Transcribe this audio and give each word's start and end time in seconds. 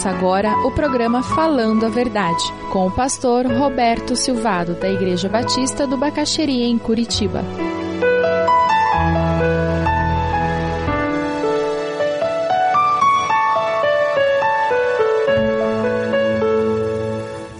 Começa 0.00 0.16
agora 0.16 0.56
o 0.66 0.70
programa 0.70 1.22
Falando 1.22 1.84
a 1.84 1.90
Verdade, 1.90 2.42
com 2.72 2.86
o 2.86 2.90
pastor 2.90 3.44
Roberto 3.44 4.16
Silvado, 4.16 4.72
da 4.72 4.88
Igreja 4.88 5.28
Batista 5.28 5.86
do 5.86 5.98
Bacaxeria, 5.98 6.64
em 6.64 6.78
Curitiba. 6.78 7.44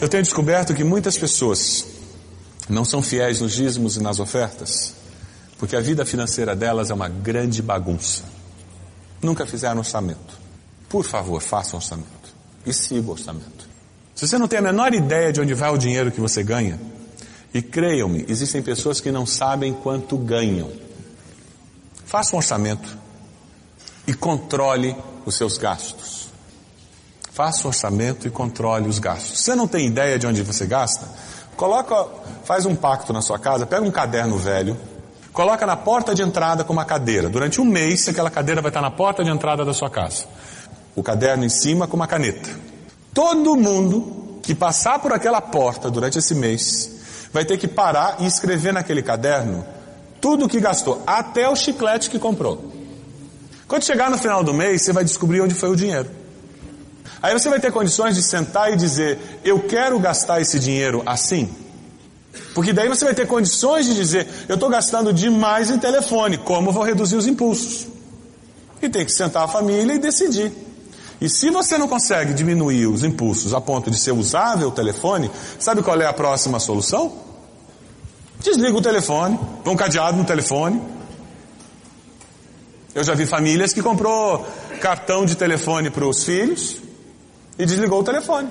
Eu 0.00 0.08
tenho 0.08 0.22
descoberto 0.22 0.72
que 0.72 0.82
muitas 0.82 1.18
pessoas 1.18 1.86
não 2.70 2.86
são 2.86 3.02
fiéis 3.02 3.42
nos 3.42 3.52
dízimos 3.52 3.98
e 3.98 4.02
nas 4.02 4.18
ofertas, 4.18 4.94
porque 5.58 5.76
a 5.76 5.80
vida 5.80 6.06
financeira 6.06 6.56
delas 6.56 6.90
é 6.90 6.94
uma 6.94 7.08
grande 7.08 7.60
bagunça. 7.60 8.24
Nunca 9.20 9.44
fizeram 9.44 9.80
orçamento. 9.80 10.49
Por 10.90 11.04
favor, 11.04 11.40
faça 11.40 11.76
um 11.76 11.78
orçamento. 11.78 12.08
E 12.66 12.74
siga 12.74 13.08
o 13.08 13.12
orçamento. 13.12 13.70
Se 14.12 14.26
você 14.26 14.36
não 14.36 14.48
tem 14.48 14.58
a 14.58 14.62
menor 14.62 14.92
ideia 14.92 15.32
de 15.32 15.40
onde 15.40 15.54
vai 15.54 15.70
o 15.70 15.78
dinheiro 15.78 16.10
que 16.10 16.20
você 16.20 16.42
ganha, 16.42 16.78
e 17.54 17.62
creiam-me, 17.62 18.26
existem 18.28 18.60
pessoas 18.60 19.00
que 19.00 19.12
não 19.12 19.24
sabem 19.24 19.72
quanto 19.72 20.18
ganham. 20.18 20.68
Faça 22.04 22.34
um 22.34 22.38
orçamento 22.38 22.98
e 24.04 24.12
controle 24.12 24.96
os 25.24 25.36
seus 25.36 25.56
gastos. 25.56 26.28
Faça 27.32 27.64
um 27.64 27.68
orçamento 27.68 28.26
e 28.26 28.30
controle 28.30 28.88
os 28.88 28.98
gastos. 28.98 29.38
Se 29.38 29.44
você 29.44 29.54
não 29.54 29.68
tem 29.68 29.86
ideia 29.86 30.18
de 30.18 30.26
onde 30.26 30.42
você 30.42 30.66
gasta, 30.66 31.08
coloca, 31.56 32.08
faz 32.44 32.66
um 32.66 32.74
pacto 32.74 33.12
na 33.12 33.22
sua 33.22 33.38
casa, 33.38 33.64
pega 33.64 33.86
um 33.86 33.92
caderno 33.92 34.36
velho, 34.36 34.76
coloca 35.32 35.64
na 35.64 35.76
porta 35.76 36.16
de 36.16 36.22
entrada 36.22 36.64
com 36.64 36.72
uma 36.72 36.84
cadeira. 36.84 37.28
Durante 37.28 37.60
um 37.60 37.64
mês, 37.64 38.08
aquela 38.08 38.28
cadeira 38.28 38.60
vai 38.60 38.70
estar 38.70 38.82
na 38.82 38.90
porta 38.90 39.22
de 39.22 39.30
entrada 39.30 39.64
da 39.64 39.72
sua 39.72 39.88
casa 39.88 40.26
o 41.00 41.02
caderno 41.02 41.44
em 41.44 41.48
cima 41.48 41.86
com 41.86 41.96
uma 41.96 42.06
caneta. 42.06 42.48
Todo 43.12 43.56
mundo 43.56 44.38
que 44.42 44.54
passar 44.54 44.98
por 44.98 45.12
aquela 45.12 45.40
porta 45.40 45.90
durante 45.90 46.18
esse 46.18 46.34
mês 46.34 46.90
vai 47.32 47.44
ter 47.44 47.58
que 47.58 47.66
parar 47.66 48.16
e 48.20 48.26
escrever 48.26 48.72
naquele 48.72 49.02
caderno 49.02 49.64
tudo 50.20 50.44
o 50.44 50.48
que 50.48 50.60
gastou, 50.60 51.02
até 51.06 51.48
o 51.48 51.56
chiclete 51.56 52.10
que 52.10 52.18
comprou. 52.18 52.70
Quando 53.66 53.84
chegar 53.84 54.10
no 54.10 54.18
final 54.18 54.44
do 54.44 54.52
mês, 54.52 54.82
você 54.82 54.92
vai 54.92 55.02
descobrir 55.02 55.40
onde 55.40 55.54
foi 55.54 55.70
o 55.70 55.76
dinheiro. 55.76 56.10
Aí 57.22 57.32
você 57.32 57.48
vai 57.48 57.60
ter 57.60 57.72
condições 57.72 58.14
de 58.14 58.22
sentar 58.22 58.72
e 58.72 58.76
dizer: 58.76 59.40
Eu 59.44 59.60
quero 59.60 59.98
gastar 59.98 60.40
esse 60.40 60.58
dinheiro 60.58 61.02
assim. 61.06 61.48
Porque 62.54 62.72
daí 62.72 62.88
você 62.88 63.04
vai 63.04 63.14
ter 63.14 63.26
condições 63.26 63.86
de 63.86 63.94
dizer: 63.94 64.28
Eu 64.48 64.54
estou 64.54 64.68
gastando 64.68 65.12
demais 65.12 65.70
em 65.70 65.78
telefone, 65.78 66.36
como 66.36 66.72
vou 66.72 66.82
reduzir 66.82 67.16
os 67.16 67.26
impulsos? 67.26 67.86
E 68.82 68.88
tem 68.88 69.04
que 69.04 69.12
sentar 69.12 69.44
a 69.44 69.48
família 69.48 69.94
e 69.94 69.98
decidir. 69.98 70.69
E 71.20 71.28
se 71.28 71.50
você 71.50 71.76
não 71.76 71.86
consegue 71.86 72.32
diminuir 72.32 72.86
os 72.86 73.04
impulsos 73.04 73.52
a 73.52 73.60
ponto 73.60 73.90
de 73.90 73.98
ser 73.98 74.12
usável 74.12 74.68
o 74.68 74.72
telefone, 74.72 75.30
sabe 75.58 75.82
qual 75.82 76.00
é 76.00 76.06
a 76.06 76.12
próxima 76.12 76.58
solução? 76.58 77.12
Desliga 78.38 78.76
o 78.76 78.80
telefone, 78.80 79.38
põe 79.62 79.74
um 79.74 79.76
cadeado 79.76 80.16
no 80.16 80.24
telefone. 80.24 80.80
Eu 82.94 83.04
já 83.04 83.14
vi 83.14 83.26
famílias 83.26 83.74
que 83.74 83.82
comprou 83.82 84.46
cartão 84.80 85.26
de 85.26 85.36
telefone 85.36 85.90
para 85.90 86.06
os 86.06 86.24
filhos 86.24 86.78
e 87.58 87.66
desligou 87.66 88.00
o 88.00 88.04
telefone. 88.04 88.50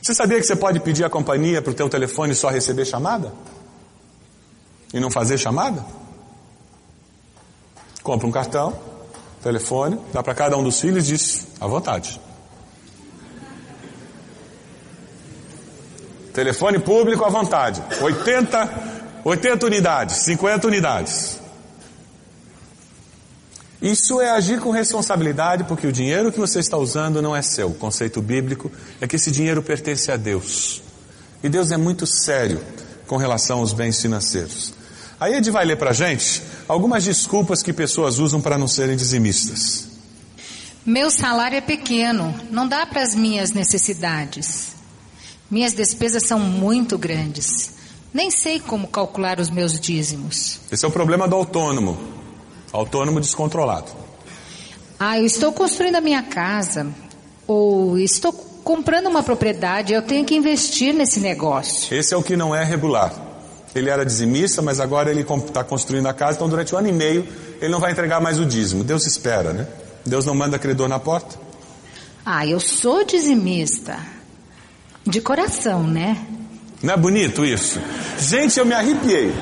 Você 0.00 0.14
sabia 0.14 0.38
que 0.38 0.46
você 0.46 0.54
pode 0.54 0.78
pedir 0.78 1.04
a 1.04 1.10
companhia 1.10 1.60
para 1.60 1.72
o 1.72 1.74
teu 1.74 1.88
telefone 1.88 2.36
só 2.36 2.48
receber 2.48 2.84
chamada? 2.84 3.32
E 4.94 5.00
não 5.00 5.10
fazer 5.10 5.36
chamada? 5.36 5.84
Compra 8.02 8.26
um 8.26 8.30
cartão, 8.30 8.78
telefone, 9.42 9.98
dá 10.12 10.22
para 10.22 10.34
cada 10.34 10.56
um 10.56 10.62
dos 10.62 10.80
filhos 10.80 11.08
e 11.08 11.12
diz, 11.12 11.46
à 11.60 11.66
vontade. 11.66 12.20
Telefone 16.32 16.78
público 16.78 17.24
à 17.24 17.28
vontade. 17.28 17.82
80, 18.00 18.70
80 19.24 19.66
unidades, 19.66 20.16
50 20.18 20.66
unidades. 20.66 21.40
Isso 23.80 24.20
é 24.20 24.30
agir 24.30 24.60
com 24.60 24.70
responsabilidade, 24.70 25.64
porque 25.64 25.86
o 25.86 25.92
dinheiro 25.92 26.32
que 26.32 26.38
você 26.38 26.58
está 26.58 26.76
usando 26.76 27.22
não 27.22 27.34
é 27.34 27.42
seu. 27.42 27.68
O 27.68 27.74
conceito 27.74 28.20
bíblico 28.20 28.70
é 29.00 29.06
que 29.06 29.16
esse 29.16 29.30
dinheiro 29.30 29.62
pertence 29.62 30.10
a 30.10 30.16
Deus. 30.16 30.82
E 31.42 31.48
Deus 31.48 31.70
é 31.70 31.76
muito 31.76 32.04
sério 32.04 32.60
com 33.06 33.16
relação 33.16 33.60
aos 33.60 33.72
bens 33.72 34.00
financeiros. 34.00 34.74
Aí 35.20 35.34
Ed 35.34 35.50
vai 35.50 35.64
ler 35.64 35.76
para 35.76 35.90
a 35.90 35.92
gente 35.92 36.42
algumas 36.68 37.04
desculpas 37.04 37.62
que 37.62 37.72
pessoas 37.72 38.18
usam 38.18 38.40
para 38.40 38.58
não 38.58 38.68
serem 38.68 38.96
dizimistas. 38.96 39.88
Meu 40.84 41.10
salário 41.10 41.56
é 41.56 41.60
pequeno, 41.60 42.34
não 42.50 42.68
dá 42.68 42.86
para 42.86 43.02
as 43.02 43.14
minhas 43.14 43.52
necessidades. 43.52 44.76
Minhas 45.50 45.72
despesas 45.72 46.24
são 46.24 46.38
muito 46.38 46.98
grandes. 46.98 47.70
Nem 48.12 48.30
sei 48.30 48.60
como 48.60 48.88
calcular 48.88 49.40
os 49.40 49.50
meus 49.50 49.78
dízimos. 49.78 50.60
Esse 50.70 50.84
é 50.84 50.88
o 50.88 50.90
problema 50.90 51.26
do 51.26 51.36
autônomo. 51.36 51.98
Autônomo 52.72 53.20
descontrolado. 53.20 53.90
Ah, 54.98 55.18
eu 55.18 55.26
estou 55.26 55.52
construindo 55.52 55.96
a 55.96 56.00
minha 56.00 56.22
casa. 56.22 56.86
Ou 57.46 57.98
estou 57.98 58.32
comprando 58.32 59.06
uma 59.06 59.22
propriedade, 59.22 59.92
eu 59.92 60.02
tenho 60.02 60.24
que 60.24 60.34
investir 60.34 60.92
nesse 60.92 61.20
negócio. 61.20 61.94
Esse 61.94 62.12
é 62.12 62.16
o 62.16 62.22
que 62.22 62.36
não 62.36 62.54
é 62.54 62.64
regular. 62.64 63.27
Ele 63.74 63.90
era 63.90 64.04
dizimista, 64.04 64.62
mas 64.62 64.80
agora 64.80 65.10
ele 65.10 65.20
está 65.20 65.62
construindo 65.62 66.06
a 66.06 66.14
casa, 66.14 66.36
então 66.36 66.48
durante 66.48 66.74
um 66.74 66.78
ano 66.78 66.88
e 66.88 66.92
meio 66.92 67.26
ele 67.60 67.70
não 67.70 67.80
vai 67.80 67.92
entregar 67.92 68.20
mais 68.20 68.38
o 68.38 68.46
dízimo. 68.46 68.82
Deus 68.82 69.06
espera, 69.06 69.52
né? 69.52 69.66
Deus 70.04 70.24
não 70.24 70.34
manda 70.34 70.58
credor 70.58 70.88
na 70.88 70.98
porta. 70.98 71.38
Ah, 72.24 72.46
eu 72.46 72.60
sou 72.60 73.04
dizimista. 73.04 73.98
De 75.06 75.20
coração, 75.20 75.82
né? 75.82 76.26
Não 76.82 76.94
é 76.94 76.96
bonito 76.96 77.44
isso? 77.44 77.80
Gente, 78.18 78.58
eu 78.58 78.66
me 78.66 78.74
arrepiei. 78.74 79.32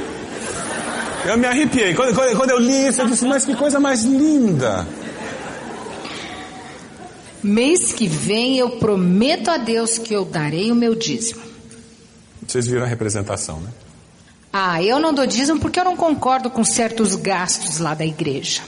Eu 1.26 1.36
me 1.36 1.46
arrepiei. 1.46 1.94
Quando, 1.94 2.14
quando, 2.14 2.36
quando 2.36 2.50
eu 2.50 2.58
li 2.58 2.86
isso, 2.88 3.00
eu 3.02 3.08
disse, 3.08 3.24
mas 3.26 3.44
que 3.44 3.54
coisa 3.56 3.80
mais 3.80 4.04
linda. 4.04 4.86
Mês 7.42 7.92
que 7.92 8.08
vem 8.08 8.58
eu 8.58 8.70
prometo 8.78 9.50
a 9.50 9.56
Deus 9.56 9.98
que 9.98 10.14
eu 10.14 10.24
darei 10.24 10.70
o 10.70 10.74
meu 10.74 10.94
dízimo. 10.94 11.42
Vocês 12.46 12.66
viram 12.66 12.84
a 12.84 12.86
representação, 12.86 13.60
né? 13.60 13.70
Ah, 14.52 14.82
eu 14.82 14.98
não 14.98 15.12
dou 15.12 15.26
dízimo 15.26 15.60
porque 15.60 15.78
eu 15.78 15.84
não 15.84 15.96
concordo 15.96 16.48
com 16.50 16.64
certos 16.64 17.14
gastos 17.14 17.78
lá 17.78 17.94
da 17.94 18.04
igreja. 18.04 18.62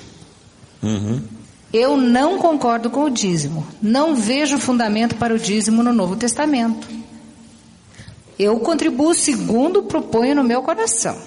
Uhum. 0.83 1.23
Eu 1.73 1.97
não 1.97 2.39
concordo 2.39 2.91
com 2.91 3.05
o 3.05 3.11
dízimo. 3.11 3.67
Não 3.81 4.15
vejo 4.15 4.59
fundamento 4.59 5.17
para 5.17 5.35
o 5.35 5.39
dízimo 5.39 5.83
no 5.83 5.93
Novo 5.93 6.17
Testamento. 6.17 6.89
Eu 8.39 8.59
contribuo 8.61 9.13
segundo 9.15 9.83
proponho 9.83 10.35
no 10.35 10.45
meu 10.45 10.63
coração. 10.63 11.19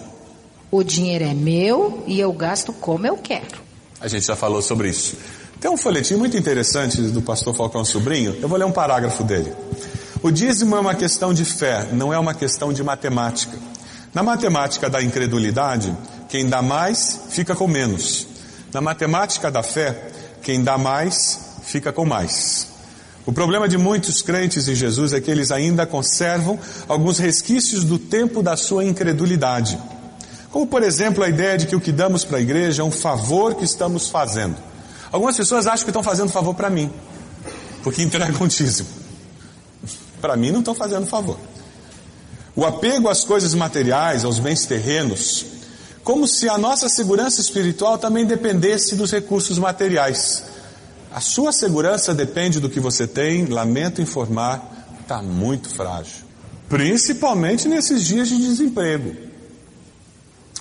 O 0.71 0.83
dinheiro 0.83 1.25
é 1.25 1.33
meu 1.33 2.03
e 2.07 2.19
eu 2.19 2.31
gasto 2.31 2.71
como 2.71 3.05
eu 3.05 3.17
quero. 3.17 3.61
A 3.99 4.07
gente 4.07 4.25
já 4.25 4.35
falou 4.35 4.61
sobre 4.61 4.89
isso. 4.89 5.17
Tem 5.59 5.69
um 5.69 5.77
folhetim 5.77 6.15
muito 6.15 6.35
interessante 6.37 6.99
do 7.01 7.21
pastor 7.21 7.53
Falcão 7.53 7.85
Sobrinho. 7.85 8.35
Eu 8.41 8.47
vou 8.47 8.57
ler 8.57 8.65
um 8.65 8.71
parágrafo 8.71 9.23
dele. 9.23 9.53
O 10.23 10.31
dízimo 10.31 10.75
é 10.75 10.79
uma 10.79 10.95
questão 10.95 11.33
de 11.33 11.45
fé, 11.45 11.87
não 11.91 12.13
é 12.13 12.17
uma 12.17 12.33
questão 12.33 12.71
de 12.71 12.83
matemática. 12.83 13.57
Na 14.13 14.21
matemática 14.21 14.89
da 14.89 15.01
incredulidade, 15.01 15.95
quem 16.27 16.49
dá 16.49 16.61
mais 16.61 17.21
fica 17.29 17.55
com 17.55 17.65
menos. 17.65 18.27
Na 18.73 18.81
matemática 18.81 19.49
da 19.49 19.63
fé, 19.63 20.11
quem 20.41 20.61
dá 20.63 20.77
mais 20.77 21.39
fica 21.63 21.93
com 21.93 22.05
mais. 22.05 22.67
O 23.25 23.31
problema 23.31 23.69
de 23.69 23.77
muitos 23.77 24.21
crentes 24.21 24.67
em 24.67 24.75
Jesus 24.75 25.13
é 25.13 25.21
que 25.21 25.31
eles 25.31 25.49
ainda 25.49 25.85
conservam 25.85 26.59
alguns 26.89 27.19
resquícios 27.19 27.85
do 27.85 27.97
tempo 27.97 28.43
da 28.43 28.57
sua 28.57 28.83
incredulidade. 28.83 29.79
Como, 30.49 30.67
por 30.67 30.83
exemplo, 30.83 31.23
a 31.23 31.29
ideia 31.29 31.57
de 31.57 31.65
que 31.65 31.75
o 31.75 31.79
que 31.79 31.93
damos 31.93 32.25
para 32.25 32.37
a 32.37 32.41
igreja 32.41 32.81
é 32.81 32.85
um 32.85 32.91
favor 32.91 33.55
que 33.55 33.63
estamos 33.63 34.09
fazendo. 34.09 34.57
Algumas 35.09 35.37
pessoas 35.37 35.67
acham 35.67 35.85
que 35.85 35.89
estão 35.89 36.03
fazendo 36.03 36.29
favor 36.29 36.53
para 36.53 36.69
mim, 36.69 36.91
porque 37.83 38.01
entregam 38.01 38.45
dízimo. 38.47 38.89
Para 40.19 40.35
mim 40.35 40.51
não 40.51 40.59
estão 40.59 40.75
fazendo 40.75 41.05
favor. 41.05 41.37
O 42.55 42.65
apego 42.65 43.07
às 43.07 43.23
coisas 43.23 43.53
materiais, 43.53 44.25
aos 44.25 44.39
bens 44.39 44.65
terrenos, 44.65 45.45
como 46.03 46.27
se 46.27 46.49
a 46.49 46.57
nossa 46.57 46.89
segurança 46.89 47.39
espiritual 47.39 47.97
também 47.97 48.25
dependesse 48.25 48.95
dos 48.95 49.11
recursos 49.11 49.57
materiais. 49.57 50.43
A 51.13 51.21
sua 51.21 51.51
segurança 51.51 52.13
depende 52.13 52.59
do 52.59 52.69
que 52.69 52.79
você 52.79 53.07
tem, 53.07 53.45
lamento 53.45 54.01
informar, 54.01 54.87
está 55.01 55.21
muito 55.21 55.69
frágil. 55.69 56.25
Principalmente 56.67 57.67
nesses 57.67 58.03
dias 58.05 58.29
de 58.29 58.37
desemprego. 58.37 59.15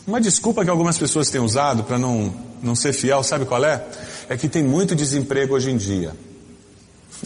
Uma 0.07 0.21
desculpa 0.21 0.65
que 0.65 0.71
algumas 0.71 0.99
pessoas 0.99 1.31
têm 1.31 1.41
usado 1.41 1.85
para 1.85 1.99
não, 1.99 2.35
não 2.63 2.75
ser 2.75 2.93
fiel, 2.93 3.23
sabe 3.23 3.45
qual 3.45 3.65
é? 3.65 3.85
É 4.29 4.37
que 4.37 4.49
tem 4.49 4.63
muito 4.63 4.95
desemprego 4.95 5.55
hoje 5.55 5.71
em 5.71 5.77
dia. 5.77 6.13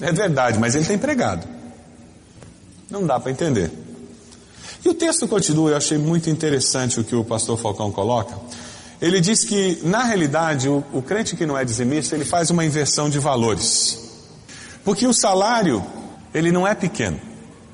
É 0.00 0.12
verdade, 0.12 0.58
mas 0.58 0.74
ele 0.74 0.82
está 0.82 0.94
empregado. 0.94 1.46
Não 2.90 3.06
dá 3.06 3.18
para 3.18 3.30
entender. 3.30 3.70
E 4.84 4.88
o 4.88 4.94
texto 4.94 5.26
continua, 5.26 5.70
eu 5.70 5.76
achei 5.76 5.96
muito 5.96 6.28
interessante 6.28 7.00
o 7.00 7.04
que 7.04 7.14
o 7.14 7.24
pastor 7.24 7.58
Falcão 7.58 7.90
coloca. 7.90 8.36
Ele 9.00 9.20
diz 9.20 9.44
que, 9.44 9.80
na 9.82 10.04
realidade, 10.04 10.68
o, 10.68 10.84
o 10.92 11.00
crente 11.00 11.34
que 11.36 11.46
não 11.46 11.56
é 11.56 11.64
dizimista, 11.64 12.14
ele 12.14 12.24
faz 12.24 12.50
uma 12.50 12.64
inversão 12.64 13.08
de 13.08 13.18
valores. 13.18 13.98
Porque 14.84 15.06
o 15.06 15.12
salário, 15.12 15.84
ele 16.34 16.52
não 16.52 16.68
é 16.68 16.74
pequeno. 16.74 17.18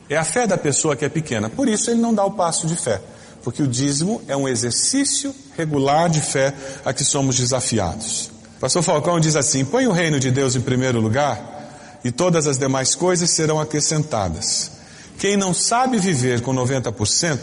É 0.08 0.16
a 0.16 0.24
fé 0.24 0.46
da 0.46 0.56
pessoa 0.56 0.94
que 0.94 1.04
é 1.04 1.08
pequena. 1.08 1.50
Por 1.50 1.68
isso 1.68 1.90
ele 1.90 2.00
não 2.00 2.14
dá 2.14 2.24
o 2.24 2.32
passo 2.32 2.66
de 2.66 2.76
fé. 2.76 3.00
Porque 3.42 3.62
o 3.62 3.66
dízimo 3.66 4.22
é 4.28 4.36
um 4.36 4.48
exercício 4.48 5.34
regular 5.56 6.08
de 6.08 6.20
fé 6.20 6.54
a 6.84 6.92
que 6.92 7.04
somos 7.04 7.36
desafiados. 7.36 8.30
O 8.56 8.60
pastor 8.60 8.82
Falcão 8.82 9.18
diz 9.18 9.34
assim: 9.34 9.64
põe 9.64 9.86
o 9.86 9.92
reino 9.92 10.20
de 10.20 10.30
Deus 10.30 10.54
em 10.54 10.60
primeiro 10.60 11.00
lugar 11.00 11.98
e 12.04 12.10
todas 12.10 12.46
as 12.46 12.58
demais 12.58 12.94
coisas 12.94 13.30
serão 13.30 13.60
acrescentadas. 13.60 14.79
Quem 15.20 15.36
não 15.36 15.52
sabe 15.52 15.98
viver 15.98 16.40
com 16.40 16.54
90%, 16.54 17.38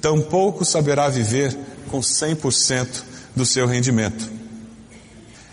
tampouco 0.00 0.64
saberá 0.64 1.08
viver 1.08 1.58
com 1.90 1.98
100% 1.98 3.02
do 3.34 3.44
seu 3.44 3.66
rendimento. 3.66 4.30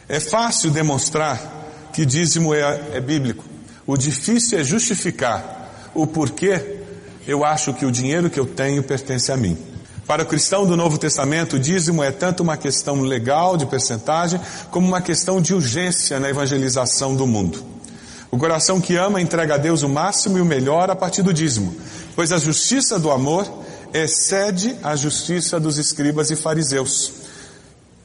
É 0.08 0.20
fácil 0.20 0.70
demonstrar 0.70 1.90
que 1.92 2.06
dízimo 2.06 2.54
é, 2.54 2.92
é 2.94 3.02
bíblico. 3.02 3.44
O 3.88 3.98
difícil 3.98 4.60
é 4.60 4.64
justificar 4.64 5.90
o 5.96 6.06
porquê 6.06 6.78
eu 7.26 7.44
acho 7.44 7.74
que 7.74 7.88
o 7.88 7.92
dinheiro 7.92 8.30
que 8.30 8.40
eu 8.40 8.46
tenho 8.46 8.84
pertence 8.84 9.32
a 9.32 9.36
mim. 9.36 9.58
Para 10.06 10.22
o 10.22 10.28
cristão 10.28 10.64
do 10.64 10.78
Novo 10.78 11.00
Testamento, 11.00 11.56
o 11.56 11.60
dízimo 11.60 12.04
é 12.04 12.12
tanto 12.12 12.44
uma 12.44 12.56
questão 12.56 13.02
legal 13.02 13.58
de 13.58 13.66
percentagem, 13.66 14.40
como 14.70 14.88
uma 14.88 15.02
questão 15.02 15.42
de 15.42 15.56
urgência 15.56 16.20
na 16.20 16.30
evangelização 16.30 17.16
do 17.16 17.26
mundo. 17.26 17.77
O 18.38 18.40
coração 18.40 18.80
que 18.80 18.96
ama 18.96 19.20
entrega 19.20 19.56
a 19.56 19.58
Deus 19.58 19.82
o 19.82 19.90
máximo 19.90 20.38
e 20.38 20.42
o 20.42 20.46
melhor 20.46 20.92
a 20.92 20.96
partir 20.96 21.24
do 21.24 21.34
dízimo, 21.34 21.76
pois 22.16 22.32
a 22.32 22.38
justiça 22.38 23.00
do 23.00 23.10
amor 23.10 23.52
excede 23.92 24.78
a 24.84 24.96
justiça 24.96 25.60
dos 25.60 25.80
escribas 25.80 26.30
e 26.30 26.36
fariseus. 26.36 27.14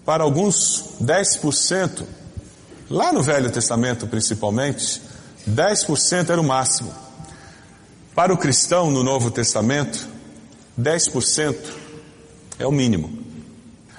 Para 0.06 0.24
alguns, 0.24 0.84
10%, 1.02 2.04
lá 2.88 3.12
no 3.12 3.22
Velho 3.22 3.50
Testamento 3.50 4.06
principalmente, 4.06 5.02
10% 5.46 6.30
era 6.30 6.40
o 6.40 6.44
máximo. 6.44 6.90
Para 8.14 8.32
o 8.32 8.38
cristão 8.38 8.90
no 8.90 9.04
Novo 9.04 9.30
Testamento, 9.30 10.08
10% 10.80 11.56
é 12.58 12.66
o 12.66 12.72
mínimo. 12.72 13.18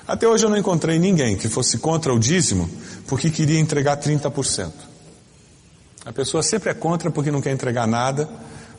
Até 0.08 0.28
hoje 0.28 0.48
eu 0.48 0.50
não 0.50 0.58
encontrei 0.58 0.98
ninguém 0.98 1.38
que 1.38 1.48
fosse 1.48 1.78
contra 1.78 2.12
o 2.12 2.18
dízimo 2.18 2.68
porque 3.08 3.30
queria 3.30 3.60
entregar 3.60 3.98
30%. 3.98 4.93
A 6.06 6.12
pessoa 6.12 6.44
sempre 6.44 6.70
é 6.70 6.74
contra 6.74 7.10
porque 7.10 7.32
não 7.32 7.42
quer 7.42 7.52
entregar 7.52 7.88
nada, 7.88 8.30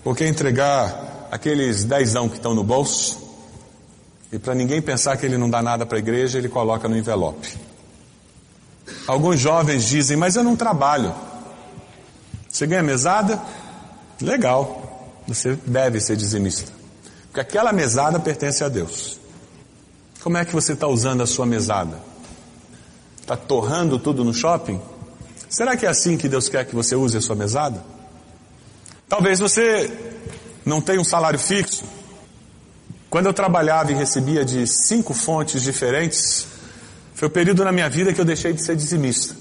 ou 0.05 0.15
quer 0.15 0.29
entregar 0.29 1.29
aqueles 1.31 1.85
dezão 1.85 2.29
que 2.29 2.37
estão 2.37 2.55
no 2.55 2.63
bolso, 2.63 3.25
e 4.35 4.39
para 4.39 4.53
ninguém 4.53 4.83
pensar 4.83 5.17
que 5.17 5.25
ele 5.25 5.39
não 5.39 5.49
dá 5.49 5.63
nada 5.63 5.87
para 5.87 5.97
a 5.97 6.01
igreja, 6.01 6.39
ele 6.39 6.49
coloca 6.49 6.89
no 6.89 6.97
envelope. 6.97 7.57
Alguns 9.07 9.39
jovens 9.39 9.89
dizem, 9.89 10.17
mas 10.17 10.35
eu 10.35 10.43
não 10.43 10.57
trabalho. 10.57 11.15
Você 12.49 12.67
ganha 12.67 12.83
mesada? 12.83 13.41
Legal. 14.21 15.23
Você 15.29 15.57
deve 15.65 16.01
ser 16.01 16.17
dizimista. 16.17 16.73
Porque 17.27 17.41
aquela 17.41 17.73
mesada 17.73 18.19
pertence 18.19 18.65
a 18.65 18.69
Deus. 18.69 19.21
Como 20.21 20.37
é 20.37 20.45
que 20.45 20.53
você 20.53 20.73
está 20.73 20.89
usando 20.89 21.23
a 21.23 21.27
sua 21.27 21.47
mesada? 21.47 21.99
Está 23.21 23.37
torrando 23.37 24.01
tudo 24.01 24.25
no 24.25 24.35
shopping? 24.35 24.81
Será 25.55 25.77
que 25.77 25.87
é 25.87 25.89
assim 25.89 26.17
que 26.17 26.29
Deus 26.29 26.49
quer 26.49 26.65
que 26.65 26.75
você 26.75 26.97
use 26.97 27.17
a 27.17 27.21
sua 27.21 27.37
mesada? 27.37 27.81
Talvez 29.09 29.39
você 29.39 29.89
não 30.67 30.81
tenha 30.81 31.01
um 31.01 31.05
salário 31.05 31.39
fixo. 31.39 31.85
Quando 33.09 33.27
eu 33.27 33.33
trabalhava 33.33 33.93
e 33.93 33.95
recebia 33.95 34.45
de 34.45 34.67
cinco 34.67 35.15
fontes 35.15 35.63
diferentes, 35.63 36.45
foi 37.15 37.29
o 37.29 37.31
período 37.31 37.65
na 37.65 37.71
minha 37.71 37.89
vida 37.89 38.13
que 38.13 38.21
eu 38.21 38.25
deixei 38.25 38.53
de 38.53 38.65
ser 38.65 38.75
dizimista. 38.75 39.37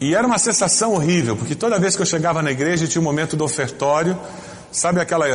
E 0.00 0.14
era 0.14 0.24
uma 0.24 0.38
sensação 0.38 0.94
horrível, 0.94 1.36
porque 1.36 1.56
toda 1.56 1.76
vez 1.80 1.96
que 1.96 2.02
eu 2.02 2.06
chegava 2.06 2.40
na 2.40 2.52
igreja 2.52 2.86
tinha 2.86 3.02
um 3.02 3.04
momento 3.04 3.36
do 3.36 3.42
ofertório, 3.42 4.16
sabe 4.70 5.00
aquela 5.00 5.26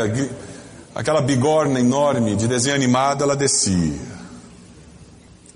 aquela 0.96 1.22
bigorna 1.22 1.82
enorme 1.82 2.38
de 2.38 2.48
desenho 2.48 2.78
animado, 2.78 3.26
ela 3.26 3.36
descia. 3.36 4.00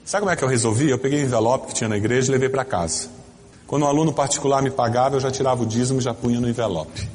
Sabe 0.03 0.23
como 0.23 0.31
é 0.31 0.35
que 0.35 0.43
eu 0.43 0.49
resolvi? 0.49 0.89
Eu 0.89 0.99
peguei 0.99 1.21
o 1.21 1.23
envelope 1.23 1.67
que 1.67 1.73
tinha 1.73 1.87
na 1.87 1.95
igreja 1.95 2.27
e 2.27 2.31
levei 2.33 2.49
para 2.49 2.65
casa. 2.65 3.15
Quando 3.67 3.83
um 3.83 3.87
aluno 3.87 4.11
particular 4.13 4.61
me 4.61 4.71
pagava, 4.71 5.17
eu 5.17 5.19
já 5.19 5.29
tirava 5.29 5.61
o 5.61 5.65
dízimo 5.65 5.99
e 5.99 6.01
já 6.01 6.13
punha 6.13 6.39
no 6.39 6.49
envelope. 6.49 7.07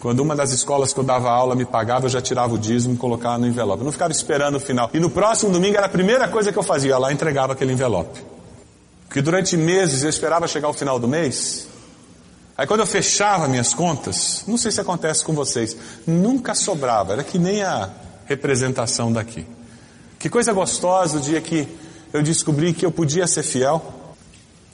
Quando 0.00 0.20
uma 0.20 0.34
das 0.34 0.52
escolas 0.52 0.92
que 0.92 0.98
eu 0.98 1.04
dava 1.04 1.30
aula 1.30 1.54
me 1.54 1.64
pagava, 1.64 2.06
eu 2.06 2.10
já 2.10 2.22
tirava 2.22 2.54
o 2.54 2.58
dízimo 2.58 2.94
e 2.94 2.96
colocava 2.96 3.38
no 3.38 3.46
envelope. 3.46 3.80
Eu 3.80 3.84
não 3.84 3.92
ficava 3.92 4.12
esperando 4.12 4.56
o 4.56 4.60
final. 4.60 4.88
E 4.94 4.98
no 4.98 5.10
próximo 5.10 5.52
domingo 5.52 5.76
era 5.76 5.86
a 5.86 5.90
primeira 5.90 6.26
coisa 6.28 6.52
que 6.52 6.58
eu 6.58 6.62
fazia, 6.62 6.96
lá 6.96 7.12
entregava 7.12 7.52
aquele 7.52 7.72
envelope. 7.72 8.24
Porque 9.08 9.20
durante 9.20 9.56
meses 9.56 10.02
eu 10.02 10.08
esperava 10.08 10.48
chegar 10.48 10.68
o 10.68 10.72
final 10.72 10.98
do 10.98 11.06
mês 11.06 11.68
Aí 12.56 12.66
quando 12.66 12.80
eu 12.80 12.86
fechava 12.86 13.48
minhas 13.48 13.72
contas, 13.72 14.44
não 14.46 14.58
sei 14.58 14.70
se 14.70 14.80
acontece 14.80 15.24
com 15.24 15.32
vocês, 15.32 15.76
nunca 16.06 16.54
sobrava, 16.54 17.14
era 17.14 17.24
que 17.24 17.38
nem 17.38 17.62
a 17.62 17.90
representação 18.26 19.12
daqui. 19.12 19.46
Que 20.18 20.28
coisa 20.28 20.52
gostosa 20.52 21.16
o 21.16 21.20
dia 21.20 21.40
que 21.40 21.66
eu 22.12 22.22
descobri 22.22 22.72
que 22.72 22.84
eu 22.84 22.92
podia 22.92 23.26
ser 23.26 23.42
fiel. 23.42 23.82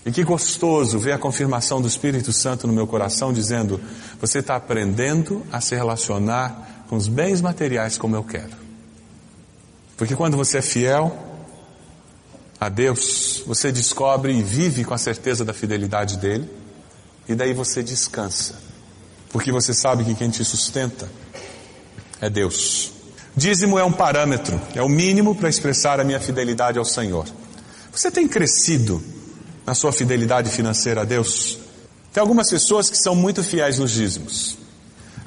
E 0.06 0.12
que 0.12 0.24
gostoso 0.24 0.98
ver 0.98 1.12
a 1.12 1.18
confirmação 1.18 1.80
do 1.80 1.88
Espírito 1.88 2.32
Santo 2.32 2.66
no 2.66 2.72
meu 2.72 2.86
coração 2.86 3.32
dizendo: 3.32 3.80
você 4.20 4.38
está 4.38 4.56
aprendendo 4.56 5.44
a 5.52 5.60
se 5.60 5.74
relacionar 5.74 6.84
com 6.88 6.96
os 6.96 7.08
bens 7.08 7.40
materiais 7.40 7.98
como 7.98 8.16
eu 8.16 8.24
quero. 8.24 8.56
Porque 9.96 10.14
quando 10.14 10.36
você 10.36 10.58
é 10.58 10.62
fiel 10.62 11.16
a 12.60 12.68
Deus, 12.68 13.42
você 13.46 13.70
descobre 13.70 14.32
e 14.32 14.42
vive 14.42 14.84
com 14.84 14.94
a 14.94 14.98
certeza 14.98 15.44
da 15.44 15.52
fidelidade 15.52 16.16
dele. 16.16 16.48
E 17.28 17.34
daí 17.34 17.52
você 17.52 17.82
descansa. 17.82 18.54
Porque 19.30 19.52
você 19.52 19.74
sabe 19.74 20.04
que 20.04 20.14
quem 20.14 20.30
te 20.30 20.44
sustenta 20.44 21.08
é 22.20 22.30
Deus. 22.30 22.92
Dízimo 23.36 23.78
é 23.78 23.84
um 23.84 23.92
parâmetro, 23.92 24.60
é 24.74 24.82
o 24.82 24.88
mínimo 24.88 25.34
para 25.34 25.48
expressar 25.48 26.00
a 26.00 26.04
minha 26.04 26.18
fidelidade 26.18 26.78
ao 26.78 26.84
Senhor. 26.84 27.26
Você 27.92 28.10
tem 28.10 28.26
crescido 28.26 29.02
na 29.68 29.74
sua 29.74 29.92
fidelidade 29.92 30.48
financeira 30.48 31.02
a 31.02 31.04
Deus? 31.04 31.58
Tem 32.10 32.22
algumas 32.22 32.48
pessoas 32.48 32.88
que 32.88 32.96
são 32.96 33.14
muito 33.14 33.42
fiéis 33.42 33.78
nos 33.78 33.90
dízimos, 33.90 34.56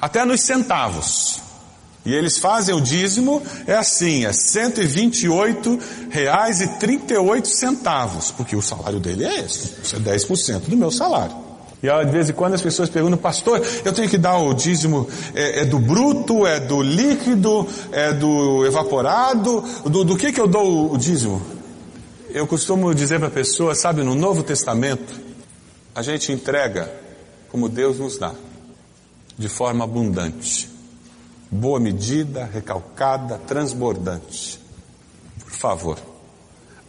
até 0.00 0.24
nos 0.24 0.40
centavos. 0.40 1.40
E 2.04 2.12
eles 2.12 2.38
fazem 2.38 2.74
o 2.74 2.80
dízimo, 2.80 3.40
é 3.64 3.76
assim, 3.76 4.24
é 4.26 4.32
128 4.32 5.78
reais 6.10 6.60
e 6.60 6.66
38 6.66 7.46
centavos, 7.46 8.32
porque 8.32 8.56
o 8.56 8.60
salário 8.60 8.98
dele 8.98 9.24
é 9.24 9.44
esse, 9.44 9.74
isso 9.80 9.94
é 9.94 10.00
10% 10.00 10.62
do 10.62 10.76
meu 10.76 10.90
salário. 10.90 11.36
E 11.80 12.04
de 12.04 12.10
vez 12.10 12.28
em 12.28 12.32
quando 12.32 12.54
as 12.54 12.62
pessoas 12.62 12.88
perguntam, 12.88 13.18
pastor, 13.18 13.64
eu 13.84 13.92
tenho 13.92 14.08
que 14.08 14.18
dar 14.18 14.38
o 14.38 14.52
dízimo, 14.54 15.08
é, 15.36 15.60
é 15.60 15.64
do 15.64 15.78
bruto, 15.78 16.44
é 16.44 16.58
do 16.58 16.82
líquido, 16.82 17.68
é 17.92 18.12
do 18.12 18.66
evaporado, 18.66 19.62
do, 19.84 20.02
do 20.02 20.16
que 20.16 20.32
que 20.32 20.40
eu 20.40 20.48
dou 20.48 20.92
o 20.92 20.98
dízimo? 20.98 21.61
Eu 22.30 22.46
costumo 22.46 22.94
dizer 22.94 23.18
para 23.18 23.28
a 23.28 23.30
pessoa, 23.30 23.74
sabe, 23.74 24.02
no 24.02 24.14
Novo 24.14 24.42
Testamento, 24.42 25.20
a 25.94 26.02
gente 26.02 26.32
entrega 26.32 26.92
como 27.50 27.68
Deus 27.68 27.98
nos 27.98 28.18
dá, 28.18 28.34
de 29.36 29.48
forma 29.48 29.84
abundante, 29.84 30.68
boa 31.50 31.78
medida, 31.78 32.44
recalcada, 32.44 33.38
transbordante. 33.38 34.58
Por 35.40 35.52
favor, 35.52 35.98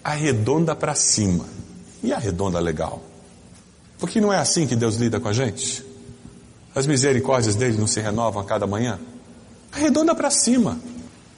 arredonda 0.04 0.76
para 0.76 0.96
cima. 0.96 1.46
E 2.02 2.12
arredonda 2.12 2.60
legal. 2.60 3.02
Porque 3.98 4.20
não 4.20 4.34
é 4.34 4.38
assim 4.38 4.68
que 4.68 4.76
Deus 4.76 4.96
lida 4.96 5.20
com 5.20 5.30
a 5.30 5.34
gente? 5.34 5.86
As 6.76 6.86
misericórdias 6.86 7.56
dele 7.56 7.78
não 7.78 7.88
se 7.88 8.02
renovam 8.02 8.42
a 8.42 8.46
cada 8.46 8.68
manhã? 8.68 9.00
Arredonda 9.72 10.14
para 10.14 10.30
cima 10.30 10.80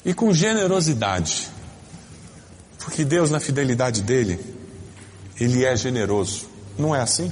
e 0.03 0.13
com 0.13 0.33
generosidade. 0.33 1.49
Porque 2.85 3.03
Deus, 3.03 3.31
na 3.31 3.39
fidelidade 3.39 4.03
dele, 4.03 4.39
ele 5.39 5.65
é 5.65 5.75
generoso. 5.75 6.45
Não 6.77 6.95
é 6.95 7.01
assim? 7.01 7.31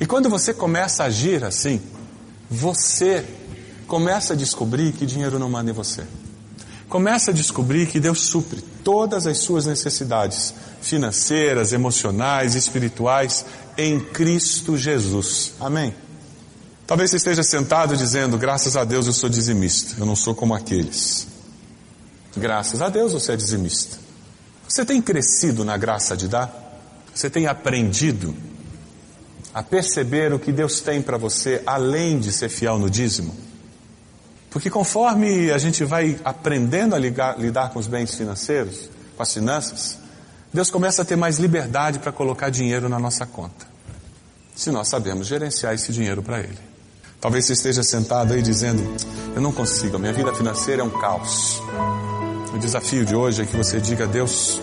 E 0.00 0.06
quando 0.06 0.30
você 0.30 0.54
começa 0.54 1.02
a 1.02 1.06
agir 1.06 1.44
assim, 1.44 1.82
você 2.48 3.26
começa 3.88 4.32
a 4.32 4.36
descobrir 4.36 4.92
que 4.92 5.04
dinheiro 5.04 5.36
não 5.36 5.50
manda 5.50 5.70
em 5.70 5.74
você. 5.74 6.04
Começa 6.88 7.32
a 7.32 7.34
descobrir 7.34 7.86
que 7.88 7.98
Deus 7.98 8.26
supre 8.26 8.62
todas 8.84 9.26
as 9.26 9.38
suas 9.38 9.66
necessidades 9.66 10.54
financeiras, 10.80 11.72
emocionais, 11.72 12.54
espirituais 12.54 13.44
em 13.76 13.98
Cristo 13.98 14.76
Jesus. 14.76 15.54
Amém? 15.58 15.92
Talvez 16.86 17.10
você 17.10 17.16
esteja 17.16 17.42
sentado 17.42 17.96
dizendo: 17.96 18.38
graças 18.38 18.76
a 18.76 18.84
Deus 18.84 19.08
eu 19.08 19.12
sou 19.12 19.28
dizimista, 19.28 19.96
eu 19.98 20.06
não 20.06 20.14
sou 20.14 20.36
como 20.36 20.54
aqueles. 20.54 21.26
Graças 22.36 22.80
a 22.80 22.88
Deus 22.88 23.12
você 23.12 23.32
é 23.32 23.36
dizimista. 23.36 24.03
Você 24.74 24.84
tem 24.84 25.00
crescido 25.00 25.64
na 25.64 25.76
graça 25.76 26.16
de 26.16 26.26
dar? 26.26 26.52
Você 27.14 27.30
tem 27.30 27.46
aprendido 27.46 28.34
a 29.54 29.62
perceber 29.62 30.32
o 30.32 30.38
que 30.40 30.50
Deus 30.50 30.80
tem 30.80 31.00
para 31.00 31.16
você 31.16 31.62
além 31.64 32.18
de 32.18 32.32
ser 32.32 32.48
fiel 32.48 32.76
no 32.76 32.90
dízimo? 32.90 33.36
Porque 34.50 34.68
conforme 34.68 35.52
a 35.52 35.58
gente 35.58 35.84
vai 35.84 36.18
aprendendo 36.24 36.96
a 36.96 36.98
ligar, 36.98 37.38
lidar 37.38 37.70
com 37.70 37.78
os 37.78 37.86
bens 37.86 38.16
financeiros, 38.16 38.90
com 39.16 39.22
as 39.22 39.32
finanças, 39.32 39.96
Deus 40.52 40.72
começa 40.72 41.02
a 41.02 41.04
ter 41.04 41.14
mais 41.14 41.38
liberdade 41.38 42.00
para 42.00 42.10
colocar 42.10 42.50
dinheiro 42.50 42.88
na 42.88 42.98
nossa 42.98 43.24
conta. 43.24 43.68
se 44.56 44.72
nós 44.72 44.88
sabemos 44.88 45.28
gerenciar 45.28 45.72
esse 45.72 45.92
dinheiro 45.92 46.20
para 46.20 46.40
Ele. 46.40 46.58
Talvez 47.20 47.46
você 47.46 47.52
esteja 47.52 47.84
sentado 47.84 48.32
aí 48.32 48.42
dizendo: 48.42 48.82
Eu 49.36 49.40
não 49.40 49.52
consigo, 49.52 49.94
a 49.94 49.98
minha 50.00 50.12
vida 50.12 50.34
financeira 50.34 50.82
é 50.82 50.84
um 50.84 50.90
caos. 50.90 51.62
O 52.54 52.58
desafio 52.58 53.04
de 53.04 53.16
hoje 53.16 53.42
é 53.42 53.46
que 53.46 53.56
você 53.56 53.80
diga 53.80 54.06
Deus: 54.06 54.60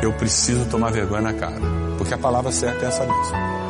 Eu 0.00 0.12
preciso 0.12 0.64
tomar 0.66 0.92
vergonha 0.92 1.22
na 1.22 1.32
cara, 1.32 1.60
porque 1.98 2.14
a 2.14 2.18
palavra 2.18 2.52
certa 2.52 2.84
é 2.84 2.88
essa 2.88 3.04
mesmo. 3.04 3.69